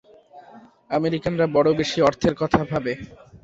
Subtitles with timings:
[0.91, 2.93] আমেরিকানরা বড় বেশী অর্থের কথা ভাবে।